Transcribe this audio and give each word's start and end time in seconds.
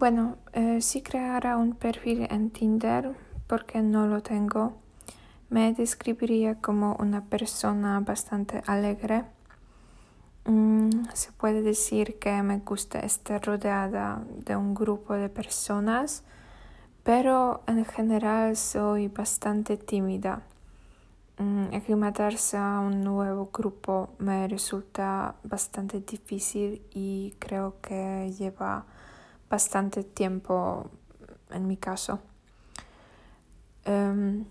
Bueno, 0.00 0.38
eh, 0.54 0.80
si 0.80 1.02
creara 1.02 1.58
un 1.58 1.74
perfil 1.74 2.26
en 2.30 2.48
Tinder, 2.48 3.14
porque 3.46 3.82
no 3.82 4.06
lo 4.06 4.22
tengo, 4.22 4.72
me 5.50 5.74
describiría 5.74 6.54
como 6.54 6.96
una 6.98 7.26
persona 7.26 8.00
bastante 8.00 8.62
alegre. 8.66 9.24
Mm, 10.46 11.04
se 11.12 11.32
puede 11.32 11.60
decir 11.60 12.18
que 12.18 12.42
me 12.42 12.60
gusta 12.60 13.00
estar 13.00 13.44
rodeada 13.44 14.22
de 14.46 14.56
un 14.56 14.72
grupo 14.72 15.12
de 15.12 15.28
personas, 15.28 16.24
pero 17.02 17.62
en 17.66 17.84
general 17.84 18.56
soy 18.56 19.08
bastante 19.08 19.76
tímida. 19.76 20.40
Mm, 21.36 21.74
aclimatarse 21.74 22.56
a 22.56 22.80
un 22.80 23.04
nuevo 23.04 23.50
grupo 23.52 24.14
me 24.18 24.48
resulta 24.48 25.34
bastante 25.44 26.00
difícil 26.00 26.80
y 26.90 27.34
creo 27.38 27.74
que 27.82 28.32
lleva 28.38 28.86
bastante 29.50 30.04
tiempo 30.04 30.88
en 31.50 31.66
mi 31.66 31.76
caso. 31.76 32.20
Em, 33.84 34.46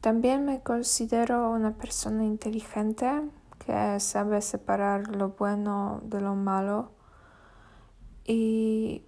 también 0.00 0.44
me 0.44 0.60
considero 0.60 1.50
una 1.50 1.72
persona 1.72 2.24
inteligente 2.24 3.08
que 3.64 3.98
sabe 4.00 4.42
separar 4.42 5.08
lo 5.08 5.30
bueno 5.30 6.00
de 6.04 6.20
lo 6.20 6.34
malo 6.34 6.92
y 8.26 9.02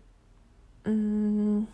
mm, 0.86 1.64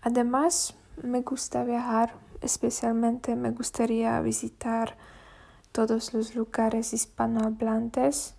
además 0.00 0.74
me 1.02 1.20
gusta 1.20 1.64
viajar, 1.64 2.14
especialmente 2.40 3.36
me 3.36 3.50
gustaría 3.50 4.18
visitar 4.20 4.96
todos 5.72 6.14
los 6.14 6.34
lugares 6.34 6.94
hispanohablantes. 6.94 8.34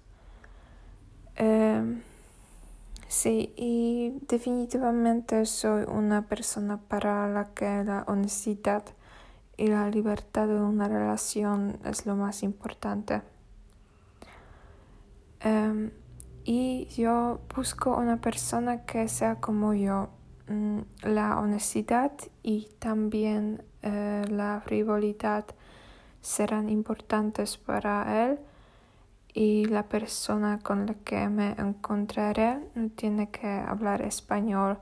Em, 1.36 2.02
Sí, 3.08 3.54
y 3.56 4.20
definitivamente 4.28 5.46
soy 5.46 5.86
una 5.88 6.28
persona 6.28 6.78
para 6.78 7.30
la 7.30 7.54
que 7.54 7.84
la 7.86 8.04
honestidad 8.08 8.84
y 9.56 9.68
la 9.68 9.90
libertad 9.90 10.48
de 10.48 10.56
una 10.56 10.90
relación 10.90 11.80
es 11.86 12.06
lo 12.06 12.16
más 12.16 12.44
importante. 12.44 13.22
Em, 15.40 15.92
y 16.44 16.88
yo 16.88 17.40
busco 17.56 17.96
una 17.96 18.18
persona 18.18 18.86
que 18.86 19.08
sea 19.08 19.36
como 19.36 19.74
yo. 19.74 20.10
Mm, 20.50 20.82
la 21.04 21.40
honestidad 21.40 22.12
y 22.44 22.70
también 22.80 23.64
eh, 23.84 24.26
la 24.30 24.62
frivolidad 24.66 25.46
serán 26.22 26.70
importantes 26.70 27.58
para 27.58 28.26
él 28.26 28.40
y 29.38 29.66
la 29.66 29.84
persona 29.84 30.58
con 30.64 30.88
la 30.88 30.96
que 30.96 31.30
me 31.30 31.52
encontraré 31.60 32.58
no 32.74 32.90
tiene 32.90 33.30
que 33.30 33.48
hablar 33.48 34.02
español 34.02 34.80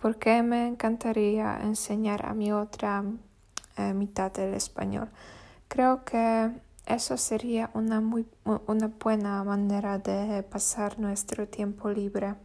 porque 0.00 0.44
me 0.44 0.68
encantaría 0.68 1.58
enseñar 1.60 2.24
a 2.24 2.34
mi 2.34 2.52
otra 2.52 3.02
eh, 3.76 3.92
mitad 3.92 4.30
del 4.30 4.54
español. 4.54 5.08
Creo 5.66 6.04
que 6.04 6.52
eso 6.86 7.16
sería 7.16 7.70
una, 7.74 8.00
muy, 8.00 8.28
una 8.44 8.92
buena 9.02 9.42
manera 9.42 9.98
de 9.98 10.44
pasar 10.44 11.00
nuestro 11.00 11.48
tiempo 11.48 11.90
libre. 11.90 12.36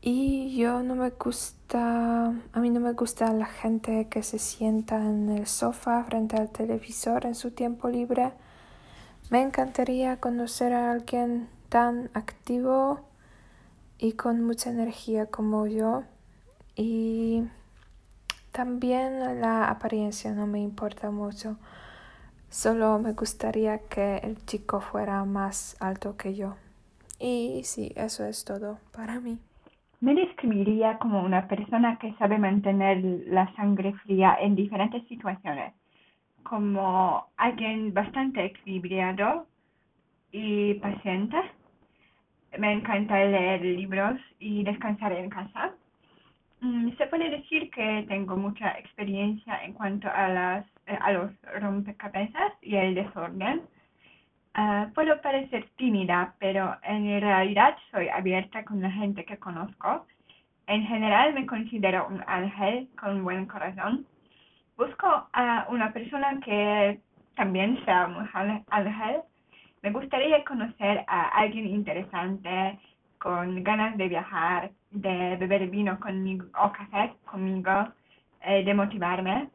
Y 0.00 0.56
yo 0.56 0.82
no 0.82 0.96
me 0.96 1.10
gusta, 1.10 2.34
a 2.52 2.60
mí 2.60 2.68
no 2.68 2.80
me 2.80 2.94
gusta 2.94 3.32
la 3.32 3.46
gente 3.46 4.08
que 4.08 4.24
se 4.24 4.40
sienta 4.40 4.96
en 4.96 5.28
el 5.28 5.46
sofá 5.46 6.02
frente 6.02 6.36
al 6.36 6.50
televisor 6.50 7.26
en 7.26 7.36
su 7.36 7.52
tiempo 7.52 7.88
libre. 7.88 8.32
Me 9.30 9.40
encantaría 9.40 10.20
conocer 10.20 10.74
a 10.74 10.92
alguien 10.92 11.48
tan 11.70 12.10
activo 12.12 13.00
y 13.98 14.12
con 14.12 14.44
mucha 14.44 14.70
energía 14.70 15.26
como 15.26 15.66
yo. 15.66 16.04
Y 16.76 17.44
también 18.52 19.40
la 19.40 19.70
apariencia 19.70 20.32
no 20.32 20.46
me 20.46 20.60
importa 20.60 21.10
mucho. 21.10 21.56
Solo 22.50 22.98
me 22.98 23.14
gustaría 23.14 23.78
que 23.78 24.18
el 24.18 24.44
chico 24.44 24.80
fuera 24.80 25.24
más 25.24 25.76
alto 25.80 26.16
que 26.18 26.34
yo. 26.34 26.56
Y 27.18 27.62
sí, 27.64 27.92
eso 27.96 28.26
es 28.26 28.44
todo 28.44 28.78
para 28.92 29.20
mí. 29.20 29.38
Me 30.00 30.14
describiría 30.14 30.98
como 30.98 31.24
una 31.24 31.48
persona 31.48 31.98
que 31.98 32.12
sabe 32.18 32.36
mantener 32.36 33.02
la 33.26 33.52
sangre 33.56 33.94
fría 34.04 34.36
en 34.38 34.54
diferentes 34.54 35.08
situaciones 35.08 35.72
como 36.44 37.26
alguien 37.36 37.92
bastante 37.92 38.44
equilibrado 38.44 39.46
y 40.30 40.74
paciente. 40.74 41.36
Me 42.58 42.72
encanta 42.72 43.24
leer 43.24 43.62
libros 43.62 44.20
y 44.38 44.62
descansar 44.62 45.12
en 45.12 45.28
casa. 45.30 45.72
Mm, 46.60 46.96
se 46.96 47.06
puede 47.08 47.30
decir 47.30 47.70
que 47.70 48.04
tengo 48.08 48.36
mucha 48.36 48.78
experiencia 48.78 49.64
en 49.64 49.72
cuanto 49.72 50.08
a, 50.08 50.28
las, 50.28 50.66
eh, 50.86 50.96
a 51.00 51.12
los 51.12 51.30
rompecabezas 51.60 52.52
y 52.62 52.76
el 52.76 52.94
desorden. 52.94 53.62
Ah, 54.54 54.88
puedo 54.94 55.20
parecer 55.20 55.68
tímida, 55.76 56.34
pero 56.38 56.76
en 56.84 57.20
realidad 57.20 57.76
soy 57.90 58.08
abierta 58.08 58.64
con 58.64 58.80
la 58.80 58.90
gente 58.90 59.24
que 59.24 59.36
conozco. 59.38 60.06
En 60.68 60.86
general 60.86 61.34
me 61.34 61.46
considero 61.46 62.06
un 62.08 62.22
ángel 62.26 62.88
con 62.96 63.24
buen 63.24 63.46
corazón 63.46 64.06
busco 64.76 65.28
a 65.32 65.66
una 65.70 65.92
persona 65.92 66.40
que 66.44 67.00
también 67.36 67.82
sea 67.84 68.06
un 68.06 68.28
ángel. 68.70 69.22
Me 69.82 69.90
gustaría 69.90 70.44
conocer 70.44 71.04
a 71.06 71.28
alguien 71.28 71.66
interesante, 71.66 72.78
con 73.18 73.62
ganas 73.62 73.96
de 73.96 74.08
viajar, 74.08 74.70
de 74.90 75.36
beber 75.36 75.68
vino 75.68 75.98
conmigo 75.98 76.46
o 76.62 76.72
café 76.72 77.14
conmigo, 77.24 77.88
eh, 78.42 78.64
de 78.64 78.74
motivarme. 78.74 79.48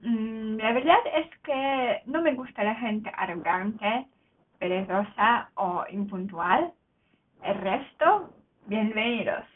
Mm, 0.00 0.56
la 0.56 0.72
verdad 0.72 0.98
es 1.14 1.26
que 1.40 2.02
no 2.06 2.20
me 2.22 2.34
gusta 2.34 2.62
la 2.62 2.74
gente 2.74 3.10
arrogante, 3.16 4.06
perezosa 4.58 5.50
o 5.54 5.84
impuntual. 5.90 6.72
El 7.42 7.54
resto, 7.54 8.30
bienvenidos. 8.66 9.55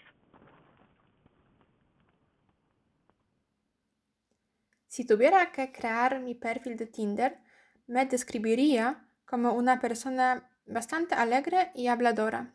Si 4.91 5.05
tuviera 5.05 5.53
que 5.53 5.71
crear 5.71 6.19
mi 6.19 6.35
perfil 6.35 6.77
de 6.77 6.87
Tinder, 6.87 7.39
me 7.87 8.07
describiría 8.07 9.07
como 9.25 9.53
una 9.53 9.79
persona 9.79 10.51
bastante 10.67 11.15
alegre 11.15 11.71
y 11.77 11.87
habladora. 11.87 12.53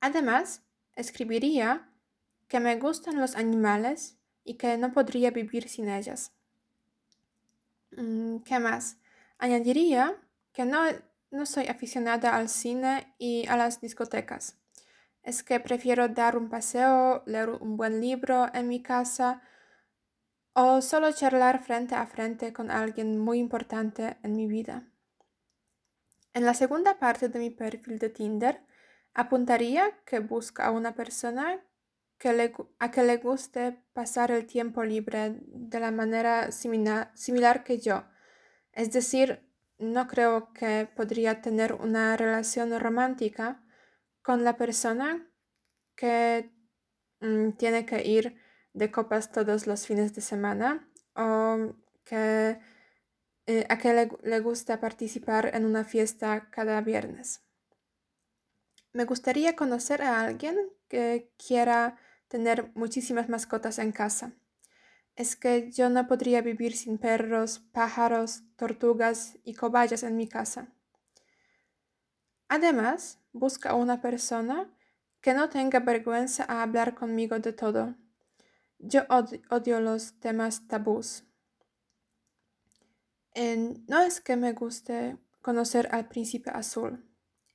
Además, 0.00 0.62
escribiría 0.96 1.92
que 2.48 2.60
me 2.60 2.76
gustan 2.76 3.20
los 3.20 3.36
animales 3.36 4.16
y 4.42 4.54
que 4.54 4.78
no 4.78 4.90
podría 4.90 5.30
vivir 5.30 5.68
sin 5.68 5.90
ellas. 5.90 6.32
Mm, 7.90 8.38
¿Qué 8.38 8.58
más? 8.58 8.96
Añadiría 9.36 10.16
que 10.54 10.64
no, 10.64 10.80
no 11.30 11.44
soy 11.44 11.66
aficionada 11.66 12.34
al 12.34 12.48
cine 12.48 13.14
y 13.18 13.46
a 13.48 13.58
las 13.58 13.82
discotecas. 13.82 14.56
Es 15.22 15.42
que 15.42 15.60
prefiero 15.60 16.08
dar 16.08 16.38
un 16.38 16.48
paseo, 16.48 17.22
leer 17.26 17.50
un 17.50 17.76
buen 17.76 18.00
libro 18.00 18.46
en 18.54 18.66
mi 18.68 18.82
casa 18.82 19.42
o 20.54 20.82
solo 20.82 21.12
charlar 21.12 21.62
frente 21.62 21.94
a 21.94 22.06
frente 22.06 22.52
con 22.52 22.70
alguien 22.70 23.18
muy 23.18 23.38
importante 23.38 24.16
en 24.22 24.36
mi 24.36 24.46
vida. 24.46 24.88
En 26.34 26.44
la 26.44 26.54
segunda 26.54 26.98
parte 26.98 27.28
de 27.28 27.38
mi 27.38 27.50
perfil 27.50 27.98
de 27.98 28.08
Tinder, 28.08 28.60
apuntaría 29.14 29.98
que 30.04 30.20
busca 30.20 30.66
a 30.66 30.70
una 30.70 30.94
persona 30.94 31.60
que 32.18 32.32
le, 32.32 32.54
a 32.78 32.90
que 32.90 33.02
le 33.02 33.16
guste 33.16 33.82
pasar 33.92 34.30
el 34.30 34.46
tiempo 34.46 34.84
libre 34.84 35.40
de 35.46 35.80
la 35.80 35.90
manera 35.90 36.50
similar 36.52 37.64
que 37.64 37.78
yo. 37.78 38.04
Es 38.72 38.92
decir, 38.92 39.44
no 39.78 40.06
creo 40.06 40.52
que 40.52 40.88
podría 40.94 41.42
tener 41.42 41.74
una 41.74 42.16
relación 42.16 42.78
romántica 42.78 43.62
con 44.22 44.44
la 44.44 44.56
persona 44.56 45.28
que 45.96 46.50
mm, 47.20 47.50
tiene 47.52 47.84
que 47.84 48.06
ir 48.06 48.36
de 48.72 48.90
copas 48.90 49.32
todos 49.32 49.66
los 49.66 49.86
fines 49.86 50.14
de 50.14 50.20
semana 50.20 50.88
o 51.14 51.74
que, 52.04 52.58
eh, 53.46 53.66
a 53.68 53.78
que 53.78 53.92
le, 53.92 54.10
le 54.22 54.40
gusta 54.40 54.80
participar 54.80 55.54
en 55.54 55.64
una 55.64 55.84
fiesta 55.84 56.50
cada 56.50 56.80
viernes. 56.80 57.42
Me 58.92 59.04
gustaría 59.04 59.56
conocer 59.56 60.02
a 60.02 60.20
alguien 60.20 60.56
que 60.88 61.32
quiera 61.38 61.96
tener 62.28 62.72
muchísimas 62.74 63.28
mascotas 63.28 63.78
en 63.78 63.92
casa. 63.92 64.32
Es 65.16 65.36
que 65.36 65.70
yo 65.70 65.90
no 65.90 66.06
podría 66.06 66.40
vivir 66.40 66.74
sin 66.76 66.98
perros, 66.98 67.58
pájaros, 67.72 68.42
tortugas 68.56 69.38
y 69.44 69.54
cobayas 69.54 70.02
en 70.02 70.16
mi 70.16 70.28
casa. 70.28 70.72
Además, 72.48 73.18
busca 73.32 73.70
a 73.70 73.74
una 73.74 74.00
persona 74.00 74.70
que 75.20 75.34
no 75.34 75.48
tenga 75.48 75.80
vergüenza 75.80 76.44
a 76.48 76.62
hablar 76.62 76.94
conmigo 76.94 77.38
de 77.38 77.52
todo, 77.52 77.94
yo 78.82 79.02
odio, 79.08 79.80
los 79.80 80.18
temas 80.20 80.66
tabús. 80.66 81.24
no 83.34 84.00
es 84.00 84.20
que 84.20 84.36
me 84.36 84.52
guste 84.52 85.16
conocer 85.40 85.88
al 85.92 86.08
príncipe 86.08 86.50
azul, 86.50 87.04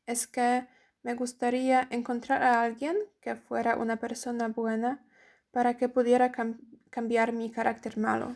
es 0.05 0.25
que 0.25 0.67
me 1.03 1.13
gustaría 1.13 1.87
encontrar 1.91 2.43
a 2.43 2.63
alguien 2.63 2.97
que 3.21 3.35
fuera 3.35 3.77
una 3.77 3.97
persona 3.97 4.47
buena 4.47 5.05
para 5.51 5.77
que 5.77 5.89
pudiera 5.89 6.31
cambiar 6.89 7.33
mi 7.33 7.51
carácter 7.51 7.97
malo. 7.97 8.35